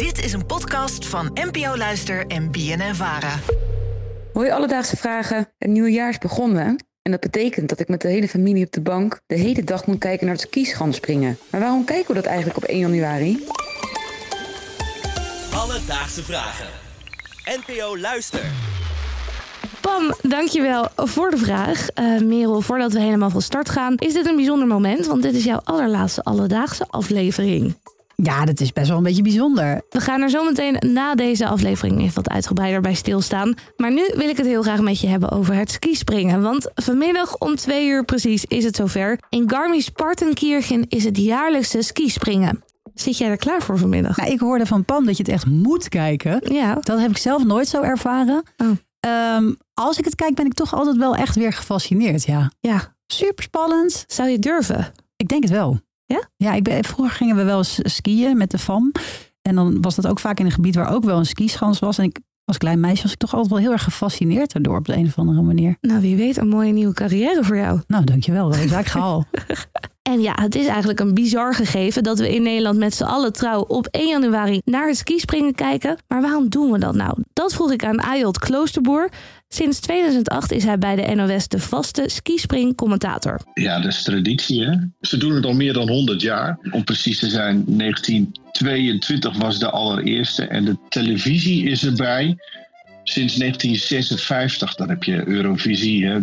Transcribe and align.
Dit 0.00 0.24
is 0.24 0.32
een 0.32 0.46
podcast 0.46 1.06
van 1.06 1.30
NPO 1.34 1.76
Luister 1.76 2.26
en 2.26 2.50
BNN 2.50 2.94
Vara. 2.94 3.38
Hoi 4.32 4.50
Alledaagse 4.50 4.96
Vragen. 4.96 5.48
Het 5.58 5.70
nieuwe 5.70 5.90
jaar 5.90 6.08
is 6.08 6.18
begonnen. 6.18 6.84
En 7.02 7.10
dat 7.10 7.20
betekent 7.20 7.68
dat 7.68 7.80
ik 7.80 7.88
met 7.88 8.00
de 8.00 8.08
hele 8.08 8.28
familie 8.28 8.64
op 8.64 8.72
de 8.72 8.80
bank 8.80 9.20
de 9.26 9.34
hele 9.34 9.64
dag 9.64 9.86
moet 9.86 9.98
kijken 9.98 10.26
naar 10.26 10.34
het 10.34 10.44
skischanspringen. 10.44 11.38
Maar 11.50 11.60
waarom 11.60 11.84
kijken 11.84 12.08
we 12.08 12.14
dat 12.14 12.24
eigenlijk 12.24 12.56
op 12.56 12.64
1 12.64 12.78
januari? 12.78 13.46
Alledaagse 15.54 16.22
Vragen. 16.22 16.66
NPO 17.66 17.98
Luister. 17.98 18.44
Pam, 19.80 20.14
dankjewel 20.22 20.88
voor 20.96 21.30
de 21.30 21.38
vraag. 21.38 21.88
Eh 21.88 22.20
Merel, 22.20 22.60
voordat 22.60 22.92
we 22.92 23.00
helemaal 23.00 23.30
van 23.30 23.42
start 23.42 23.68
gaan, 23.68 23.94
is 23.96 24.12
dit 24.12 24.26
een 24.26 24.36
bijzonder 24.36 24.66
moment, 24.66 25.06
want 25.06 25.22
dit 25.22 25.34
is 25.34 25.44
jouw 25.44 25.60
allerlaatste 25.64 26.22
alledaagse 26.22 26.84
aflevering. 26.88 27.74
Ja, 28.22 28.44
dat 28.44 28.60
is 28.60 28.72
best 28.72 28.88
wel 28.88 28.96
een 28.96 29.02
beetje 29.02 29.22
bijzonder. 29.22 29.82
We 29.90 30.00
gaan 30.00 30.20
er 30.20 30.30
zo 30.30 30.44
meteen 30.44 30.76
na 30.92 31.14
deze 31.14 31.46
aflevering 31.46 32.00
even 32.00 32.14
wat 32.14 32.28
uitgebreider 32.30 32.80
bij 32.80 32.94
stilstaan. 32.94 33.54
Maar 33.76 33.92
nu 33.92 34.10
wil 34.14 34.28
ik 34.28 34.36
het 34.36 34.46
heel 34.46 34.62
graag 34.62 34.80
met 34.80 35.00
je 35.00 35.06
hebben 35.06 35.30
over 35.30 35.54
het 35.54 35.70
skispringen. 35.70 36.42
Want 36.42 36.70
vanmiddag 36.74 37.36
om 37.38 37.56
twee 37.56 37.86
uur 37.88 38.04
precies 38.04 38.44
is 38.44 38.64
het 38.64 38.76
zover. 38.76 39.18
In 39.28 39.50
Garmisch-Partenkirchen 39.50 40.84
is 40.88 41.04
het 41.04 41.16
jaarlijkse 41.16 41.82
skispringen. 41.82 42.62
Zit 42.94 43.18
jij 43.18 43.28
er 43.28 43.36
klaar 43.36 43.62
voor 43.62 43.78
vanmiddag? 43.78 44.16
Nou, 44.16 44.30
ik 44.30 44.40
hoorde 44.40 44.66
van 44.66 44.84
Pam 44.84 45.06
dat 45.06 45.16
je 45.16 45.22
het 45.22 45.32
echt 45.32 45.46
moet 45.46 45.88
kijken. 45.88 46.40
Ja. 46.54 46.74
Dat 46.74 46.98
heb 47.00 47.10
ik 47.10 47.18
zelf 47.18 47.44
nooit 47.44 47.68
zo 47.68 47.82
ervaren. 47.82 48.42
Oh. 48.56 48.68
Ehm, 49.00 49.52
als 49.74 49.98
ik 49.98 50.04
het 50.04 50.14
kijk, 50.14 50.34
ben 50.34 50.46
ik 50.46 50.54
toch 50.54 50.74
altijd 50.74 50.96
wel 50.96 51.16
echt 51.16 51.34
weer 51.36 51.52
gefascineerd. 51.52 52.24
Ja, 52.24 52.50
Ja. 52.60 52.94
super 53.06 53.42
spannend. 53.44 54.04
Zou 54.06 54.28
je 54.28 54.38
durven? 54.38 54.92
Ik 55.16 55.28
denk 55.28 55.42
het 55.42 55.52
wel. 55.52 55.80
Ja? 56.14 56.28
Ja, 56.36 56.54
ik 56.54 56.62
ben, 56.62 56.84
vroeger 56.84 57.14
gingen 57.14 57.36
we 57.36 57.44
wel 57.44 57.58
eens 57.58 57.78
skiën 57.82 58.36
met 58.36 58.50
de 58.50 58.58
FAM. 58.58 58.92
En 59.42 59.54
dan 59.54 59.80
was 59.80 59.94
dat 59.94 60.06
ook 60.06 60.18
vaak 60.18 60.38
in 60.38 60.44
een 60.44 60.52
gebied 60.52 60.74
waar 60.74 60.92
ook 60.92 61.04
wel 61.04 61.18
een 61.18 61.26
skischans 61.26 61.78
was. 61.78 61.98
En 61.98 62.04
ik, 62.04 62.18
als 62.44 62.58
klein 62.58 62.80
meisje 62.80 63.02
was 63.02 63.12
ik 63.12 63.18
toch 63.18 63.32
altijd 63.34 63.50
wel 63.50 63.60
heel 63.60 63.72
erg 63.72 63.84
gefascineerd 63.84 64.52
daardoor 64.52 64.76
op 64.76 64.86
de 64.86 64.96
een 64.96 65.06
of 65.06 65.18
andere 65.18 65.42
manier. 65.42 65.76
Nou, 65.80 66.00
wie 66.00 66.16
weet, 66.16 66.36
een 66.36 66.48
mooie 66.48 66.72
nieuwe 66.72 66.94
carrière 66.94 67.44
voor 67.44 67.56
jou. 67.56 67.80
Nou, 67.86 68.04
dankjewel. 68.04 68.44
Dat 68.44 68.54
is 68.54 68.58
eigenlijk 68.58 68.88
gehaal. 68.88 69.24
En 70.02 70.20
ja, 70.20 70.32
het 70.40 70.54
is 70.54 70.66
eigenlijk 70.66 71.00
een 71.00 71.14
bizar 71.14 71.54
gegeven 71.54 72.02
dat 72.02 72.18
we 72.18 72.34
in 72.34 72.42
Nederland 72.42 72.78
met 72.78 72.94
z'n 72.94 73.04
allen 73.04 73.32
trouw 73.32 73.60
op 73.60 73.86
1 73.86 74.08
januari 74.08 74.60
naar 74.64 74.86
het 74.86 74.96
skispringen 74.96 75.54
kijken. 75.54 75.98
Maar 76.08 76.20
waarom 76.20 76.48
doen 76.48 76.72
we 76.72 76.78
dat 76.78 76.94
nou? 76.94 77.22
Dat 77.32 77.54
vroeg 77.54 77.72
ik 77.72 77.84
aan 77.84 78.00
Ayot 78.00 78.38
Kloosterboer. 78.38 79.10
Sinds 79.48 79.80
2008 79.80 80.52
is 80.52 80.64
hij 80.64 80.78
bij 80.78 80.96
de 80.96 81.14
NOS 81.14 81.48
de 81.48 81.58
vaste 81.58 82.04
skispringcommentator. 82.06 83.40
Ja, 83.54 83.80
dat 83.80 83.92
is 83.92 84.02
traditie, 84.02 84.64
hè? 84.64 84.76
Ze 85.00 85.16
doen 85.16 85.32
het 85.32 85.44
al 85.44 85.54
meer 85.54 85.72
dan 85.72 85.88
100 85.88 86.20
jaar. 86.20 86.58
Om 86.70 86.84
precies 86.84 87.18
te 87.18 87.28
zijn, 87.28 87.64
1922 87.66 89.36
was 89.36 89.58
de 89.58 89.70
allereerste. 89.70 90.44
En 90.44 90.64
de 90.64 90.76
televisie 90.88 91.64
is 91.64 91.84
erbij 91.84 92.36
sinds 93.02 93.34
1956. 93.34 94.74
Dan 94.74 94.88
heb 94.88 95.04
je 95.04 95.28
Eurovisie, 95.28 96.06
hè? 96.06 96.20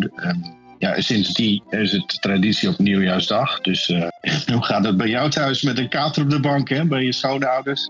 Ja, 0.80 1.02
sinds 1.02 1.34
die 1.34 1.64
is 1.70 1.92
het 1.92 2.22
traditie 2.22 2.70
op 2.70 2.78
nieuwjaarsdag. 2.78 3.62
Dus 3.62 3.90
eh, 3.90 4.08
hoe 4.54 4.64
gaat 4.64 4.86
het 4.86 4.98
bij 4.98 5.10
jou 5.10 5.30
thuis 5.30 5.62
met 5.62 5.78
een 5.78 5.90
kater 5.90 6.24
op 6.24 6.30
de 6.30 6.40
bank, 6.40 6.70
hè? 6.70 6.86
Bij 6.86 7.04
je 7.04 7.14
schoonouders? 7.14 7.90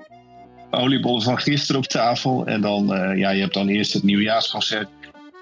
Oliebollen 0.71 1.21
van 1.21 1.39
gisteren 1.39 1.81
op 1.81 1.87
tafel. 1.87 2.45
En 2.45 2.61
dan, 2.61 2.93
eh, 2.93 3.17
ja, 3.17 3.29
je 3.29 3.41
hebt 3.41 3.53
dan 3.53 3.67
eerst 3.67 3.93
het 3.93 4.03
nieuwjaarsconcert. 4.03 4.87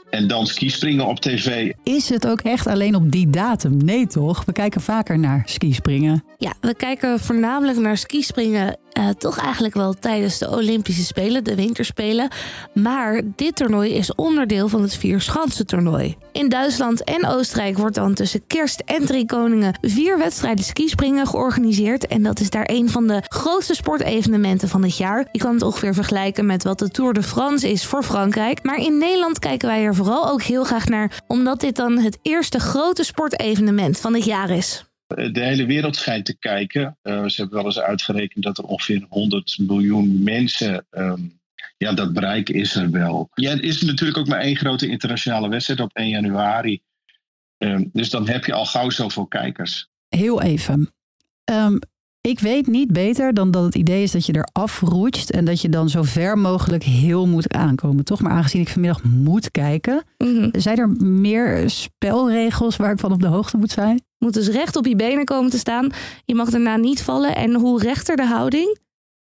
En 0.10 0.28
dan 0.28 0.48
skispringen 0.48 1.06
op 1.06 1.20
tv. 1.20 1.72
Is 1.84 2.10
het 2.10 2.28
ook 2.28 2.42
echt 2.42 2.68
alleen 2.68 2.96
op 2.96 3.12
die 3.12 3.30
datum? 3.30 3.78
Nee 3.78 4.08
toch? 4.08 4.46
We 4.46 4.52
kijken 4.52 4.82
vaker 4.82 5.20
naar 5.20 5.42
skispringen. 5.46 6.24
Ja, 6.38 6.54
we 6.62 6.76
kijken 6.76 7.20
voornamelijk 7.20 7.78
naar 7.78 7.98
skispringen. 7.98 8.78
Eh, 8.96 9.10
toch 9.10 9.38
eigenlijk 9.38 9.74
wel 9.74 9.94
tijdens 9.94 10.38
de 10.38 10.50
Olympische 10.50 11.04
Spelen, 11.04 11.44
de 11.44 11.56
Winterspelen. 11.56 12.30
Maar 12.74 13.22
dit 13.36 13.56
toernooi 13.56 13.94
is 13.94 14.16
onderdeel 14.16 14.68
van 14.68 14.82
het 14.82 14.96
Vierschansen-toernooi. 14.96 16.16
In 16.32 16.50
Duitsland 16.50 17.04
en 17.04 17.26
Oostenrijk 17.28 17.78
wordt 17.78 17.96
dan 17.96 18.14
tussen 18.14 18.48
kerst 18.48 18.80
en 18.86 19.06
drie 19.06 19.26
koningen 19.26 19.78
vier 19.82 20.18
wedstrijden 20.18 20.66
skispringen 20.66 21.28
georganiseerd. 21.28 22.08
En 22.08 22.24
dat 22.24 22.40
is 22.40 22.50
daar 22.50 22.70
een 22.72 22.90
van 22.90 23.08
de 23.08 23.24
grootste 23.28 23.76
sportevenementen 23.76 24.70
van 24.70 24.84
het 24.84 24.98
jaar. 24.98 25.28
Je 25.32 25.40
kan 25.40 25.54
het 25.54 25.64
ongeveer 25.64 25.94
vergelijken 25.94 26.46
met 26.46 26.64
wat 26.64 26.80
de 26.80 26.90
Tour 26.90 27.14
de 27.14 27.24
France 27.24 27.72
is 27.72 27.86
voor 27.86 28.04
Frankrijk. 28.04 28.64
Maar 28.64 28.78
in 28.78 28.98
Nederland 28.98 29.40
kijken 29.40 29.68
wij 29.68 29.84
er 29.84 29.96
vooral 29.96 30.30
ook 30.30 30.42
heel 30.42 30.64
graag 30.64 30.88
naar, 30.88 31.22
omdat 31.28 31.60
dit 31.60 31.76
dan 31.76 31.98
het 31.98 32.18
eerste 32.22 32.60
grote 32.60 33.04
sportevenement 33.04 34.00
van 34.00 34.14
het 34.14 34.26
jaar 34.26 34.50
is. 34.50 34.86
De 35.08 35.42
hele 35.44 35.66
wereld 35.66 35.96
schijnt 35.96 36.26
te 36.26 36.38
kijken. 36.38 36.98
Eh, 37.02 37.26
ze 37.26 37.36
hebben 37.42 37.58
wel 37.58 37.66
eens 37.66 37.80
uitgerekend 37.80 38.44
dat 38.44 38.58
er 38.58 38.64
ongeveer 38.64 39.06
100 39.10 39.58
miljoen 39.60 40.24
mensen. 40.24 40.86
ehm, 40.90 41.22
ja, 41.78 41.94
dat 41.94 42.14
bereik 42.14 42.50
is 42.50 42.76
er 42.76 42.92
wel. 42.92 43.30
Ja, 43.34 43.50
het 43.50 43.62
is 43.64 43.82
natuurlijk 43.82 44.18
ook 44.18 44.28
maar 44.28 44.40
één 44.40 44.56
grote 44.56 44.88
internationale 44.88 45.50
wedstrijd 45.50 45.80
op 45.80 45.90
1 45.94 46.10
januari. 46.10 46.82
Ehm, 47.58 47.84
dus 47.94 48.10
dan 48.10 48.28
heb 48.28 48.46
je 48.46 48.54
al 48.54 48.66
gauw 48.66 48.90
zoveel 48.90 49.26
kijkers. 49.26 49.88
Heel 50.10 50.42
even. 50.42 50.94
Ehm, 51.44 51.78
ik 52.22 52.40
weet 52.40 52.68
niet 52.68 52.92
beter 52.94 53.34
dan 53.34 53.52
dat 53.52 53.64
het 53.64 53.76
idee 53.76 54.04
is 54.04 54.12
dat 54.12 54.26
je 54.26 54.34
er 54.34 54.50
afroetst 54.52 55.30
en 55.30 55.46
dat 55.46 55.62
je 55.62 55.70
dan 55.70 55.90
zo 55.90 56.04
ver 56.04 56.38
mogelijk 56.38 56.84
heel 56.84 57.28
moet 57.28 57.54
aankomen. 57.54 58.06
Toch? 58.06 58.22
Maar 58.22 58.32
aangezien 58.32 58.62
ik 58.62 58.70
vanmiddag 58.70 59.04
moet 59.04 59.52
kijken, 59.52 60.04
Mhm. 60.18 60.50
zijn 60.52 60.78
er 60.78 60.90
meer 61.06 61.70
spelregels 61.70 62.76
waar 62.76 62.92
ik 62.92 63.00
van 63.00 63.12
op 63.12 63.22
de 63.22 63.28
hoogte 63.28 63.58
moet 63.58 63.72
zijn? 63.72 64.02
Moet 64.26 64.34
dus 64.34 64.48
recht 64.48 64.76
op 64.76 64.86
je 64.86 64.96
benen 64.96 65.26
komen 65.26 65.52
te 65.52 65.58
staan. 65.58 65.90
Je 66.26 66.36
mag 66.36 66.50
daarna 66.50 66.76
niet 66.78 67.02
vallen. 67.02 67.36
En 67.36 67.54
hoe 67.56 67.80
rechter 67.82 68.16
de 68.16 68.26
houding, 68.26 68.78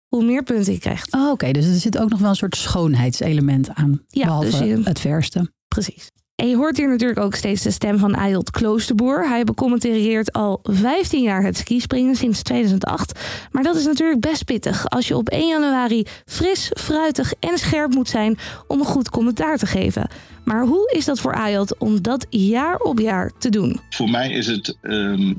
hoe 0.08 0.24
meer 0.24 0.44
punten 0.44 0.74
je 0.74 0.80
krijgt. 0.80 1.14
Oh, 1.14 1.30
Oké, 1.32 1.52
dus 1.52 1.66
er 1.66 1.74
zit 1.74 1.98
ook 1.98 2.10
nog 2.10 2.20
wel 2.20 2.30
een 2.30 2.36
soort 2.36 2.56
schoonheidselement 2.56 3.70
aan. 3.74 4.02
Ja, 4.08 4.26
behalve 4.26 4.50
dus 4.50 4.60
je- 4.60 4.82
het 4.84 5.00
verste. 5.00 5.52
Precies. 5.68 6.10
En 6.36 6.50
je 6.50 6.56
hoort 6.56 6.78
hier 6.78 6.88
natuurlijk 6.90 7.20
ook 7.20 7.36
steeds 7.36 7.62
de 7.62 7.72
stem 7.72 7.98
van 7.98 8.16
Ayot 8.16 8.52
Kloosterboer. 8.52 9.28
Hij 9.28 9.44
becommentarieert 9.44 10.32
al 10.34 10.60
15 10.64 11.22
jaar 11.22 11.44
het 11.44 11.58
skispringen 11.58 12.16
sinds 12.16 12.42
2008. 12.42 13.20
Maar 13.52 13.64
dat 13.64 13.76
is 13.76 13.86
natuurlijk 13.86 14.20
best 14.22 14.46
pittig 14.46 14.90
als 14.90 15.08
je 15.08 15.18
op 15.18 15.30
1 15.30 15.48
januari 15.48 16.06
fris, 16.26 16.72
fruitig 16.78 17.34
en 17.40 17.58
scherp 17.58 17.94
moet 17.94 18.10
zijn 18.10 18.38
om 18.68 18.80
een 18.80 18.86
goed 18.86 19.10
commentaar 19.10 19.58
te 19.58 19.66
geven. 19.66 20.08
Maar 20.46 20.66
hoe 20.66 20.92
is 20.96 21.06
dat 21.06 21.20
voor 21.20 21.34
Ayot 21.34 21.78
om 21.78 22.02
dat 22.02 22.26
jaar 22.30 22.78
op 22.78 23.00
jaar 23.00 23.32
te 23.38 23.50
doen? 23.50 23.80
Voor 23.90 24.10
mij 24.10 24.32
is 24.32 24.48
het 24.48 24.78
ehm, 24.82 25.34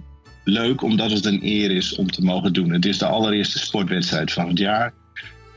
leuk 0.44 0.83
omdat 0.83 1.11
het 1.11 1.25
een 1.25 1.41
eer 1.43 1.71
is 1.71 1.94
om 1.94 2.11
te 2.11 2.22
mogen 2.22 2.53
doen. 2.53 2.72
Het 2.72 2.84
is 2.84 2.99
de 2.99 3.06
allereerste 3.06 3.59
sportwedstrijd 3.59 4.33
van 4.33 4.49
het 4.49 4.59
jaar. 4.59 4.93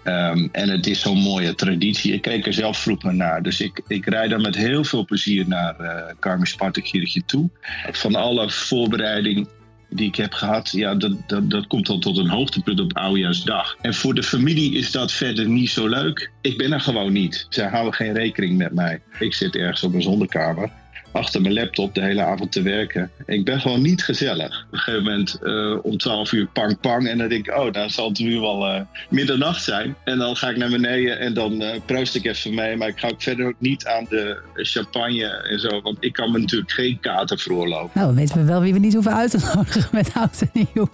Ehm, 0.03 0.47
en 0.51 0.69
het 0.69 0.87
is 0.87 0.99
zo'n 0.99 1.17
mooie 1.17 1.55
traditie. 1.55 2.13
Ik 2.13 2.21
keek 2.21 2.45
er 2.45 2.53
zelf 2.53 2.77
vroeger 2.77 3.15
naar. 3.15 3.43
Dus 3.43 3.61
ik, 3.61 3.81
ik 3.87 4.05
rijd 4.05 4.29
daar 4.29 4.41
met 4.41 4.55
heel 4.55 4.83
veel 4.83 5.05
plezier 5.05 5.47
naar 5.47 5.75
uh, 5.81 6.01
Karmisch-Partenkirchen 6.19 7.25
toe. 7.25 7.49
Van 7.91 8.15
alle 8.15 8.49
voorbereiding 8.49 9.47
die 9.89 10.07
ik 10.07 10.15
heb 10.15 10.33
gehad, 10.33 10.71
ja, 10.71 10.95
dat, 10.95 11.13
dat, 11.27 11.49
dat 11.49 11.67
komt 11.67 11.87
dan 11.87 11.99
tot 11.99 12.17
een 12.17 12.29
hoogtepunt 12.29 12.79
op 12.79 12.97
Oudejaarsdag. 12.97 13.75
En 13.81 13.93
voor 13.93 14.13
de 14.13 14.23
familie 14.23 14.73
is 14.73 14.91
dat 14.91 15.11
verder 15.11 15.47
niet 15.47 15.69
zo 15.69 15.87
leuk. 15.87 16.31
Ik 16.41 16.57
ben 16.57 16.71
er 16.71 16.81
gewoon 16.81 17.13
niet. 17.13 17.45
Zij 17.49 17.67
houden 17.67 17.93
geen 17.93 18.13
rekening 18.13 18.57
met 18.57 18.73
mij. 18.73 19.01
Ik 19.19 19.33
zit 19.33 19.55
ergens 19.55 19.83
op 19.83 19.93
een 19.93 20.01
zonnekamer 20.01 20.71
achter 21.11 21.41
mijn 21.41 21.53
laptop 21.53 21.95
de 21.95 22.01
hele 22.01 22.21
avond 22.21 22.51
te 22.51 22.61
werken. 22.61 23.11
Ik 23.25 23.45
ben 23.45 23.59
gewoon 23.59 23.81
niet 23.81 24.03
gezellig. 24.03 24.65
Op 24.65 24.73
een 24.73 24.79
gegeven 24.79 25.03
moment 25.03 25.39
uh, 25.43 25.77
om 25.81 25.97
12 25.97 26.31
uur 26.31 26.47
pang 26.47 26.79
pang. 26.79 27.07
En 27.07 27.17
dan 27.17 27.29
denk 27.29 27.47
ik, 27.47 27.57
oh, 27.57 27.71
dan 27.71 27.89
zal 27.89 28.07
het 28.07 28.19
nu 28.19 28.39
wel 28.39 28.75
uh, 28.75 28.81
middernacht 29.09 29.63
zijn. 29.63 29.95
En 30.03 30.17
dan 30.17 30.35
ga 30.35 30.49
ik 30.49 30.57
naar 30.57 30.69
beneden 30.69 31.19
en 31.19 31.33
dan 31.33 31.61
uh, 31.61 31.75
ik 32.13 32.25
even 32.25 32.53
mee. 32.53 32.75
Maar 32.75 32.87
ik 32.87 32.99
ga 32.99 33.07
ook 33.07 33.21
verder 33.21 33.47
ook 33.47 33.59
niet 33.59 33.85
aan 33.85 34.05
de 34.09 34.41
champagne 34.53 35.25
en 35.25 35.59
zo. 35.59 35.81
Want 35.81 35.97
ik 35.99 36.13
kan 36.13 36.31
me 36.31 36.39
natuurlijk 36.39 36.71
geen 36.71 36.99
kater 36.99 37.39
veroorloven. 37.39 37.91
Nou, 37.93 38.07
dan 38.07 38.15
weten 38.15 38.37
we 38.37 38.43
wel 38.43 38.61
wie 38.61 38.73
we 38.73 38.79
niet 38.79 38.93
hoeven 38.93 39.13
uit 39.13 39.31
te 39.31 39.51
nodigen 39.55 39.89
met 39.99 40.11
oud 40.13 40.41
en 40.41 40.67
nieuw. 40.73 40.89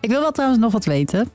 Ik 0.00 0.10
wil 0.10 0.20
wel 0.20 0.32
trouwens 0.32 0.60
nog 0.60 0.72
wat 0.72 0.84
weten. 0.84 1.28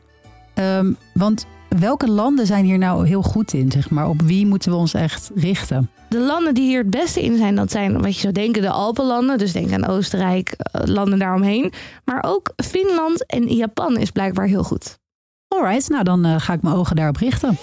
Um, 0.55 0.97
want 1.13 1.45
welke 1.79 2.09
landen 2.09 2.45
zijn 2.45 2.65
hier 2.65 2.77
nou 2.77 3.07
heel 3.07 3.21
goed 3.21 3.53
in? 3.53 3.71
Zeg 3.71 3.89
maar? 3.89 4.07
Op 4.07 4.21
wie 4.21 4.45
moeten 4.45 4.71
we 4.71 4.77
ons 4.77 4.93
echt 4.93 5.31
richten? 5.35 5.89
De 6.09 6.19
landen 6.19 6.53
die 6.53 6.67
hier 6.67 6.79
het 6.79 6.89
beste 6.89 7.23
in 7.23 7.37
zijn, 7.37 7.55
dat 7.55 7.71
zijn 7.71 8.01
wat 8.01 8.13
je 8.13 8.19
zou 8.19 8.33
denken 8.33 8.61
de 8.61 8.69
Alpenlanden. 8.69 9.37
Dus 9.37 9.51
denk 9.51 9.71
aan 9.71 9.87
Oostenrijk, 9.87 10.55
landen 10.71 11.19
daaromheen. 11.19 11.73
Maar 12.05 12.23
ook 12.27 12.53
Finland 12.55 13.25
en 13.25 13.47
Japan 13.47 13.97
is 13.97 14.11
blijkbaar 14.11 14.45
heel 14.45 14.63
goed. 14.63 14.99
Alright, 15.47 15.89
nou 15.89 16.03
dan 16.03 16.25
uh, 16.25 16.35
ga 16.39 16.53
ik 16.53 16.61
mijn 16.61 16.75
ogen 16.75 16.95
daarop 16.95 17.15
richten. 17.15 17.57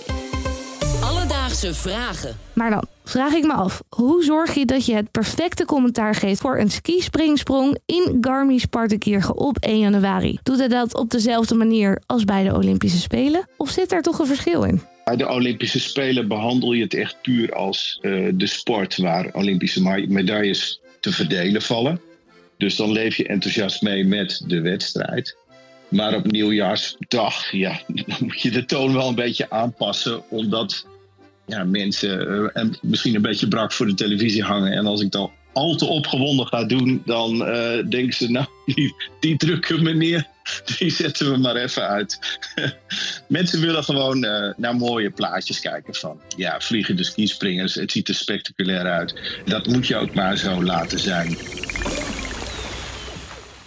Alledaagse 1.58 1.88
vragen. 1.88 2.36
Maar 2.52 2.70
dan 2.70 2.84
vraag 3.04 3.32
ik 3.32 3.46
me 3.46 3.52
af, 3.52 3.82
hoe 3.88 4.24
zorg 4.24 4.54
je 4.54 4.64
dat 4.64 4.86
je 4.86 4.94
het 4.94 5.10
perfecte 5.10 5.64
commentaar 5.64 6.14
geeft 6.14 6.40
voor 6.40 6.58
een 6.58 6.70
skispringsprong 6.70 7.78
in 7.86 8.18
Garmisch-Partenkirchen 8.20 9.36
op 9.36 9.56
1 9.58 9.78
januari? 9.78 10.38
Doet 10.42 10.58
hij 10.58 10.68
dat 10.68 10.94
op 10.94 11.10
dezelfde 11.10 11.54
manier 11.54 12.02
als 12.06 12.24
bij 12.24 12.44
de 12.44 12.54
Olympische 12.54 12.98
Spelen? 12.98 13.48
Of 13.56 13.70
zit 13.70 13.88
daar 13.88 14.02
toch 14.02 14.18
een 14.18 14.26
verschil 14.26 14.62
in? 14.64 14.80
Bij 15.04 15.16
de 15.16 15.28
Olympische 15.28 15.80
Spelen 15.80 16.28
behandel 16.28 16.72
je 16.72 16.82
het 16.82 16.94
echt 16.94 17.16
puur 17.22 17.54
als 17.54 17.98
uh, 18.02 18.28
de 18.34 18.46
sport 18.46 18.96
waar 18.96 19.30
Olympische 19.32 20.06
medailles 20.08 20.80
te 21.00 21.12
verdelen 21.12 21.62
vallen. 21.62 22.00
Dus 22.58 22.76
dan 22.76 22.92
leef 22.92 23.16
je 23.16 23.26
enthousiast 23.26 23.82
mee 23.82 24.04
met 24.04 24.42
de 24.46 24.60
wedstrijd. 24.60 25.36
Maar 25.88 26.14
op 26.14 26.30
nieuwjaarsdag, 26.30 27.52
ja, 27.52 27.80
dan 28.06 28.16
moet 28.20 28.40
je 28.40 28.50
de 28.50 28.64
toon 28.64 28.92
wel 28.92 29.08
een 29.08 29.14
beetje 29.14 29.50
aanpassen. 29.50 30.30
Omdat 30.30 30.86
ja, 31.48 31.64
mensen 31.64 32.50
uh, 32.54 32.64
misschien 32.82 33.14
een 33.14 33.22
beetje 33.22 33.48
brak 33.48 33.72
voor 33.72 33.86
de 33.86 33.94
televisie 33.94 34.42
hangen. 34.42 34.72
En 34.72 34.86
als 34.86 35.00
ik 35.00 35.10
dan 35.10 35.30
al 35.52 35.76
te 35.76 35.84
opgewonden 35.84 36.46
ga 36.46 36.64
doen, 36.64 37.02
dan 37.04 37.48
uh, 37.48 37.88
denken 37.88 38.12
ze, 38.12 38.30
nou, 38.30 38.46
die, 38.74 38.94
die 39.20 39.36
drukke 39.36 39.82
meneer, 39.82 40.26
die 40.78 40.90
zetten 40.90 41.30
we 41.30 41.36
maar 41.36 41.56
even 41.56 41.88
uit. 41.88 42.38
Mensen 43.28 43.60
willen 43.60 43.84
gewoon 43.84 44.24
uh, 44.24 44.52
naar 44.56 44.76
mooie 44.76 45.10
plaatjes 45.10 45.60
kijken 45.60 45.94
van, 45.94 46.20
ja, 46.36 46.60
vliegende 46.60 47.04
skispringers, 47.04 47.74
het 47.74 47.92
ziet 47.92 48.08
er 48.08 48.14
spectaculair 48.14 48.86
uit. 48.86 49.40
Dat 49.44 49.66
moet 49.66 49.86
je 49.86 49.96
ook 49.96 50.14
maar 50.14 50.36
zo 50.36 50.62
laten 50.62 50.98
zijn. 50.98 51.38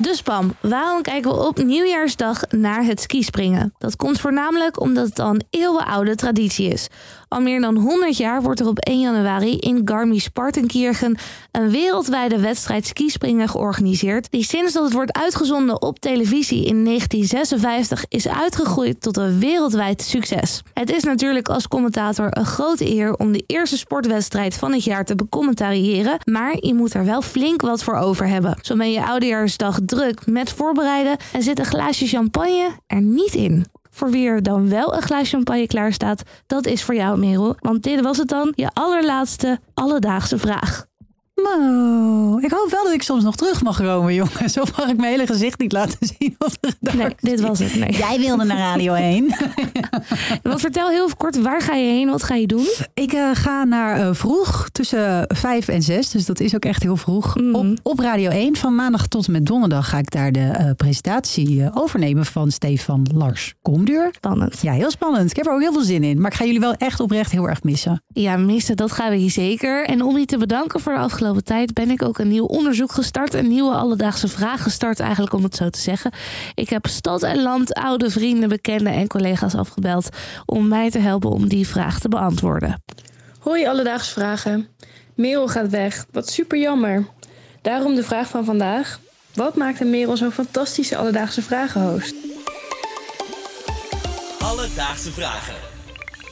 Dus 0.01 0.21
Pam, 0.21 0.55
waarom 0.59 1.01
kijken 1.01 1.31
we 1.31 1.47
op 1.47 1.63
nieuwjaarsdag 1.63 2.41
naar 2.49 2.83
het 2.83 3.01
skispringen? 3.01 3.73
Dat 3.77 3.95
komt 3.95 4.19
voornamelijk 4.19 4.79
omdat 4.79 5.07
het 5.07 5.19
al 5.19 5.29
een 5.29 5.45
eeuwenoude 5.49 6.15
traditie 6.15 6.67
is. 6.67 6.87
Al 7.27 7.41
meer 7.41 7.61
dan 7.61 7.75
100 7.77 8.17
jaar 8.17 8.41
wordt 8.41 8.59
er 8.59 8.67
op 8.67 8.79
1 8.79 8.99
januari 8.99 9.57
in 9.57 9.81
Garmisch-Partenkirchen 9.85 11.17
een 11.51 11.69
wereldwijde 11.69 12.39
wedstrijd 12.39 12.85
skispringen 12.85 13.49
georganiseerd, 13.49 14.31
die 14.31 14.43
sinds 14.43 14.73
dat 14.73 14.83
het 14.83 14.93
wordt 14.93 15.17
uitgezonden 15.17 15.81
op 15.81 15.99
televisie 15.99 16.65
in 16.65 16.85
1956 16.85 18.05
is 18.07 18.27
uitgegroeid 18.27 19.01
tot 19.01 19.17
een 19.17 19.39
wereldwijd 19.39 20.01
succes. 20.01 20.61
Het 20.73 20.91
is 20.91 21.03
natuurlijk 21.03 21.49
als 21.49 21.67
commentator 21.67 22.27
een 22.29 22.45
grote 22.45 22.95
eer 22.95 23.13
om 23.13 23.31
de 23.31 23.43
eerste 23.45 23.77
sportwedstrijd 23.77 24.55
van 24.55 24.73
het 24.73 24.83
jaar 24.83 25.05
te 25.05 25.15
becommentariëren, 25.15 26.19
maar 26.23 26.55
je 26.59 26.73
moet 26.73 26.93
er 26.93 27.05
wel 27.05 27.21
flink 27.21 27.61
wat 27.61 27.83
voor 27.83 27.95
over 27.95 28.27
hebben. 28.27 28.57
Zo 28.61 28.75
ben 28.75 28.91
je 28.91 29.05
oudejaarsdag 29.05 29.79
druk 29.91 30.25
met 30.25 30.51
voorbereiden 30.51 31.17
en 31.33 31.43
zit 31.43 31.59
een 31.59 31.65
glaasje 31.65 32.07
champagne 32.07 32.71
er 32.87 33.01
niet 33.01 33.33
in. 33.33 33.65
Voor 33.89 34.11
wie 34.11 34.27
er 34.27 34.43
dan 34.43 34.69
wel 34.69 34.95
een 34.95 35.01
glaas 35.01 35.29
champagne 35.29 35.67
klaar 35.67 35.93
staat, 35.93 36.23
dat 36.47 36.65
is 36.65 36.83
voor 36.83 36.95
jou, 36.95 37.17
Merel. 37.17 37.55
Want 37.59 37.83
dit 37.83 38.01
was 38.01 38.17
het 38.17 38.27
dan, 38.27 38.53
je 38.55 38.69
allerlaatste 38.73 39.59
alledaagse 39.73 40.37
vraag. 40.37 40.89
Nou, 41.43 42.43
ik 42.43 42.51
hoop 42.51 42.69
wel 42.69 42.83
dat 42.83 42.93
ik 42.93 43.01
soms 43.01 43.23
nog 43.23 43.35
terug 43.35 43.63
mag 43.63 43.77
komen, 43.77 44.13
jongen. 44.13 44.49
Zo 44.49 44.63
mag 44.77 44.89
ik 44.89 44.97
mijn 44.97 45.11
hele 45.11 45.27
gezicht 45.27 45.59
niet 45.59 45.71
laten 45.71 45.97
zien. 45.99 46.37
De 46.79 46.91
nee, 46.95 47.15
dit 47.19 47.41
was 47.41 47.59
het. 47.59 47.75
Nee. 47.75 47.91
Jij 47.91 48.19
wilde 48.19 48.43
naar 48.43 48.57
Radio 48.57 48.93
1. 49.17 49.35
Wat 50.43 50.59
vertel 50.59 50.89
heel 50.89 51.09
kort, 51.17 51.41
waar 51.41 51.61
ga 51.61 51.75
je 51.75 51.85
heen? 51.85 52.09
Wat 52.09 52.23
ga 52.23 52.35
je 52.35 52.47
doen? 52.47 52.67
Ik 52.93 53.13
uh, 53.13 53.29
ga 53.33 53.63
naar 53.63 53.99
uh, 53.99 54.09
vroeg, 54.11 54.69
tussen 54.71 55.25
5 55.27 55.67
en 55.67 55.81
6. 55.81 56.09
Dus 56.09 56.25
dat 56.25 56.39
is 56.39 56.55
ook 56.55 56.65
echt 56.65 56.83
heel 56.83 56.97
vroeg. 56.97 57.35
Mm. 57.35 57.55
Op, 57.55 57.79
op, 57.83 57.99
Radio 57.99 58.29
1. 58.29 58.55
Van 58.55 58.75
maandag 58.75 59.07
tot 59.07 59.25
en 59.25 59.31
met 59.31 59.45
donderdag 59.45 59.89
ga 59.89 59.97
ik 59.97 60.11
daar 60.11 60.31
de 60.31 60.39
uh, 60.59 60.69
presentatie 60.77 61.69
overnemen 61.73 62.25
van 62.25 62.51
Stefan 62.51 63.07
Lars 63.13 63.53
Komduur. 63.61 64.09
Spannend. 64.11 64.61
Ja, 64.61 64.73
heel 64.73 64.91
spannend. 64.91 65.29
Ik 65.29 65.35
heb 65.35 65.45
er 65.45 65.53
ook 65.53 65.61
heel 65.61 65.73
veel 65.73 65.83
zin 65.83 66.03
in. 66.03 66.21
Maar 66.21 66.31
ik 66.31 66.37
ga 66.37 66.45
jullie 66.45 66.59
wel 66.59 66.73
echt 66.73 66.99
oprecht 66.99 67.31
heel 67.31 67.49
erg 67.49 67.63
missen. 67.63 68.03
Ja, 68.07 68.37
missen, 68.37 68.77
dat 68.77 68.91
gaan 68.91 69.09
we 69.09 69.15
hier 69.15 69.29
zeker. 69.29 69.85
En 69.85 70.03
om 70.03 70.17
je 70.17 70.25
te 70.25 70.37
bedanken 70.37 70.79
voor 70.79 70.93
de 70.93 70.99
afgelopen 70.99 71.30
tijd 71.39 71.73
ben 71.73 71.89
ik 71.89 72.03
ook 72.03 72.19
een 72.19 72.27
nieuw 72.27 72.45
onderzoek 72.45 72.91
gestart. 72.91 73.33
Een 73.33 73.47
nieuwe 73.47 73.73
alledaagse 73.73 74.27
vraag 74.27 74.63
gestart, 74.63 74.99
eigenlijk 74.99 75.33
om 75.33 75.43
het 75.43 75.55
zo 75.55 75.69
te 75.69 75.79
zeggen. 75.79 76.11
Ik 76.55 76.69
heb 76.69 76.87
stad 76.87 77.23
en 77.23 77.41
land, 77.41 77.73
oude 77.73 78.09
vrienden, 78.09 78.49
bekenden 78.49 78.93
en 78.93 79.07
collega's 79.07 79.55
afgebeld 79.55 80.09
om 80.45 80.67
mij 80.67 80.89
te 80.89 80.99
helpen 80.99 81.29
om 81.29 81.47
die 81.47 81.67
vraag 81.67 81.99
te 81.99 82.09
beantwoorden. 82.09 82.83
Hoi 83.39 83.67
alledaagse 83.67 84.11
vragen. 84.11 84.67
Merel 85.15 85.47
gaat 85.47 85.69
weg. 85.69 86.05
Wat 86.11 86.29
super 86.29 86.59
jammer. 86.59 87.07
Daarom 87.61 87.95
de 87.95 88.03
vraag 88.03 88.29
van 88.29 88.45
vandaag. 88.45 88.99
Wat 89.33 89.55
maakt 89.55 89.79
een 89.79 89.89
Merel 89.89 90.17
zo'n 90.17 90.31
fantastische 90.31 90.97
alledaagse 90.97 91.41
vragenhost? 91.41 92.15
Alledaagse 94.39 95.11
vragen. 95.11 95.55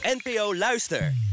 NPO 0.02 0.54
Luister. 0.54 1.29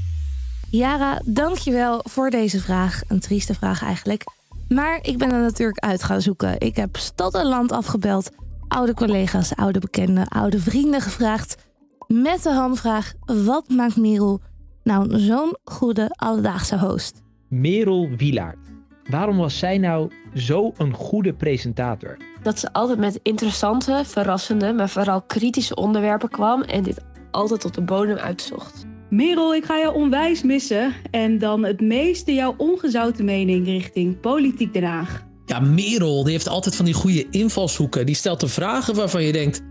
Jara, 0.78 1.22
dankjewel 1.26 2.02
voor 2.04 2.30
deze 2.30 2.62
vraag. 2.62 3.02
Een 3.08 3.20
trieste 3.20 3.54
vraag 3.54 3.84
eigenlijk. 3.84 4.24
Maar 4.70 5.00
ik 5.02 5.18
ben 5.18 5.32
er 5.32 5.42
natuurlijk 5.42 5.80
uit 5.80 6.04
gaan 6.04 6.22
zoeken. 6.22 6.60
Ik 6.60 6.76
heb 6.76 6.96
stad 6.96 7.34
en 7.34 7.46
land 7.46 7.72
afgebeld. 7.72 8.30
Oude 8.68 8.94
collega's, 8.94 9.56
oude 9.56 9.80
bekenden, 9.80 10.28
oude 10.28 10.60
vrienden 10.60 11.02
gevraagd. 11.02 11.68
Met 12.08 12.44
de 12.44 12.52
handvraag: 12.52 13.14
wat 13.26 13.70
maakt 13.70 13.96
Merel 13.96 14.42
nou 14.84 15.20
zo'n 15.20 15.58
goede 15.64 16.10
alledaagse 16.10 16.80
host? 16.80 17.22
Merel 17.48 18.10
Wielaert. 18.18 18.68
Waarom 19.10 19.38
was 19.38 19.58
zij 19.58 19.78
nou 19.78 20.12
zo 20.34 20.74
een 20.78 20.94
goede 20.94 21.34
presentator? 21.34 22.18
Dat 22.42 22.60
ze 22.60 22.74
altijd 22.74 23.00
met 23.00 23.20
interessante, 23.24 24.02
verrassende, 24.06 24.74
maar 24.74 24.90
vooral 24.90 25.22
kritische 25.22 25.76
onderwerpen 25.76 26.30
kwam 26.30 26.62
en 26.62 26.84
dit 26.84 27.02
altijd 27.32 27.62
tot 27.62 27.74
de 27.74 27.82
bodem 27.82 28.18
uitzocht. 28.18 28.86
Merel, 29.10 29.56
ik 29.56 29.66
ga 29.66 29.78
jou 29.78 29.96
onwijs 29.96 30.44
missen. 30.44 30.94
En 31.12 31.38
dan 31.38 31.66
het 31.66 31.82
meeste 31.82 32.34
jouw 32.34 32.54
ongezouten 32.58 33.26
mening 33.26 33.66
richting 33.66 34.20
Politiek 34.20 34.74
Den 34.74 34.84
Haag. 34.84 35.26
Ja, 35.46 35.60
Merel, 35.60 36.24
die 36.24 36.32
heeft 36.32 36.48
altijd 36.48 36.76
van 36.76 36.86
die 36.86 36.94
goede 36.94 37.30
invalshoeken. 37.30 38.06
Die 38.06 38.16
stelt 38.16 38.40
de 38.40 38.48
vragen 38.48 38.96
waarvan 38.96 39.24
je 39.24 39.32
denkt, 39.32 39.62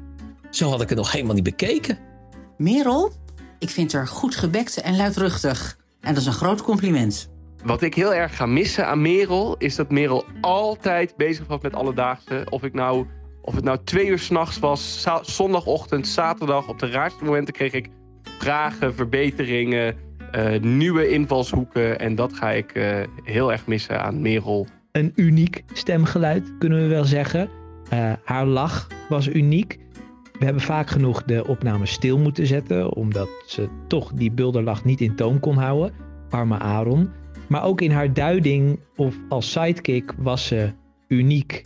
zo 0.51 0.69
had 0.69 0.81
ik 0.81 0.89
het 0.89 0.99
nog 0.99 1.13
helemaal 1.13 1.35
niet 1.35 1.45
bekeken. 1.45 1.99
Merel, 2.57 3.13
ik 3.59 3.71
vind 3.71 3.93
haar 3.93 4.07
goed 4.07 4.35
gebekt 4.35 4.81
en 4.81 4.97
luidruchtig. 4.97 5.79
En 6.01 6.15
dat 6.15 6.23
is 6.23 6.29
een 6.29 6.33
groot 6.33 6.63
compliment. 6.63 7.31
Wat 7.65 7.83
ik 7.83 7.95
heel 7.95 8.15
erg 8.15 8.37
ga 8.37 8.47
missen 8.47 8.87
aan 8.87 9.03
Merel, 9.03 9.57
is 9.59 9.75
dat 9.75 9.91
Merel 9.91 10.25
altijd 10.41 11.17
bezig 11.17 11.47
was 11.47 11.61
met 11.61 11.75
alledaagse. 11.75 12.47
Of, 12.51 12.63
ik 12.63 12.75
nou, 12.75 13.07
of 13.43 13.55
het 13.55 13.65
nou 13.65 13.79
twee 13.85 14.07
uur 14.07 14.19
s'nachts 14.19 14.59
was, 14.59 15.07
zondagochtend, 15.23 16.09
zaterdag. 16.09 16.69
Op 16.69 16.79
de 16.79 16.91
raarste 16.91 17.25
momenten 17.25 17.55
kreeg 17.55 17.73
ik 17.73 17.89
vragen, 18.39 18.95
verbeteringen, 18.95 19.95
uh, 20.35 20.61
nieuwe 20.61 21.09
invalshoeken. 21.09 21.99
En 21.99 22.15
dat 22.15 22.33
ga 22.33 22.51
ik 22.51 22.75
uh, 22.75 23.01
heel 23.25 23.53
erg 23.53 23.67
missen 23.67 24.03
aan 24.03 24.21
Merel. 24.21 24.67
Een 24.93 25.13
uniek 25.15 25.65
stemgeluid, 25.73 26.53
kunnen 26.59 26.81
we 26.81 26.87
wel 26.87 27.05
zeggen. 27.05 27.49
Uh, 27.93 28.13
haar 28.25 28.47
lach 28.47 28.87
was 29.09 29.29
uniek. 29.29 29.79
We 30.39 30.45
hebben 30.45 30.63
vaak 30.63 30.91
genoeg 30.91 31.23
de 31.23 31.47
opname 31.47 31.87
stil 31.87 32.19
moeten 32.19 32.47
zetten, 32.47 32.95
omdat 32.95 33.29
ze 33.47 33.69
toch 33.89 34.13
die 34.13 34.31
bulderlach 34.31 34.85
niet 34.85 35.01
in 35.01 35.15
toon 35.15 35.41
kon 35.41 35.57
houden. 35.57 35.93
Arme 36.31 36.59
Aaron. 36.59 37.11
Maar 37.49 37.65
ook 37.65 37.81
in 37.81 37.91
haar 37.91 38.13
duiding 38.13 38.81
of 38.97 39.15
als 39.29 39.51
sidekick 39.51 40.15
was 40.19 40.47
ze 40.47 40.73
uniek. 41.09 41.63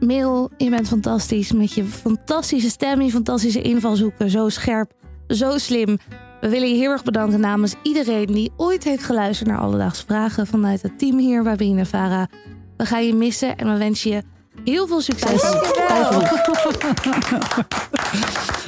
Merel, 0.00 0.50
je 0.56 0.70
bent 0.70 0.88
fantastisch 0.88 1.52
met 1.52 1.72
je 1.72 1.84
fantastische 1.84 2.70
stem, 2.70 3.00
je 3.00 3.10
fantastische 3.10 3.62
invalshoeken, 3.62 4.30
zo 4.30 4.48
scherp 4.48 4.92
zo 5.28 5.58
slim. 5.58 5.98
We 6.40 6.48
willen 6.48 6.68
je 6.68 6.74
heel 6.74 6.90
erg 6.90 7.02
bedanken 7.02 7.40
namens 7.40 7.74
iedereen 7.82 8.26
die 8.26 8.52
ooit 8.56 8.84
heeft 8.84 9.02
geluisterd 9.02 9.48
naar 9.48 9.58
Alledaagse 9.58 10.04
Vragen 10.06 10.46
vanuit 10.46 10.82
het 10.82 10.98
team 10.98 11.18
hier 11.18 11.42
bij 11.42 11.86
Vara. 11.86 12.28
We 12.76 12.86
gaan 12.86 13.06
je 13.06 13.14
missen 13.14 13.56
en 13.56 13.72
we 13.72 13.78
wensen 13.78 14.10
je 14.10 14.22
heel 14.64 14.86
veel 14.86 15.00
succes 15.00 15.42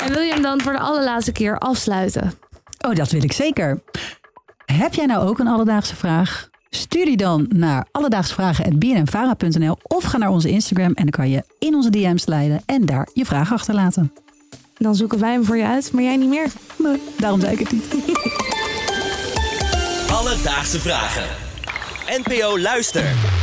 En 0.04 0.12
wil 0.12 0.20
je 0.20 0.32
hem 0.32 0.42
dan 0.42 0.60
voor 0.60 0.72
de 0.72 0.78
allerlaatste 0.78 1.32
keer 1.32 1.58
afsluiten? 1.58 2.32
Oh, 2.86 2.94
dat 2.94 3.10
wil 3.10 3.22
ik 3.22 3.32
zeker. 3.32 3.82
Heb 4.64 4.94
jij 4.94 5.06
nou 5.06 5.28
ook 5.28 5.38
een 5.38 5.48
alledaagse 5.48 5.96
vraag? 5.96 6.48
Stuur 6.70 7.04
die 7.04 7.16
dan 7.16 7.46
naar 7.48 7.86
alledaagsvragen.bnnvara.nl 7.92 9.76
of 9.82 10.04
ga 10.04 10.18
naar 10.18 10.28
onze 10.28 10.50
Instagram 10.50 10.92
en 10.92 11.02
dan 11.02 11.10
kan 11.10 11.30
je 11.30 11.44
in 11.58 11.74
onze 11.74 11.90
DM's 11.90 12.26
leiden 12.26 12.62
en 12.66 12.86
daar 12.86 13.08
je 13.12 13.24
vraag 13.24 13.52
achterlaten. 13.52 14.12
Dan 14.76 14.94
zoeken 14.94 15.18
wij 15.18 15.32
hem 15.32 15.44
voor 15.44 15.56
je 15.56 15.66
uit, 15.66 15.92
maar 15.92 16.02
jij 16.02 16.16
niet 16.16 16.28
meer. 16.28 16.46
Daarom 17.18 17.40
zei 17.40 17.52
ik 17.52 17.58
het 17.58 17.72
niet. 17.72 17.84
Alledaagse 20.10 20.80
vragen. 20.80 21.28
NPO 22.24 22.58
Luister. 22.58 23.33